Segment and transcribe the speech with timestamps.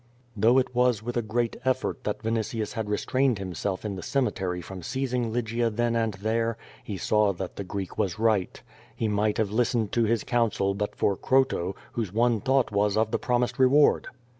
[0.35, 4.01] Though it was with a great effort that Vinitius had re strained himself in the
[4.01, 8.59] cemetery from seizing Lygia then and there, he saw that the Greek was right.
[8.95, 13.11] He might have listened to his counsel but for Croto, whose one thought was of
[13.11, 14.07] the promised reward.